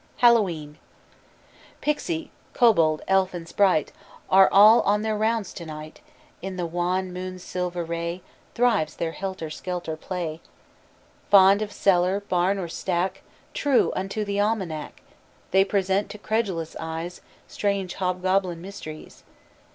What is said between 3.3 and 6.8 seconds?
and sprite All are on their rounds to night, In the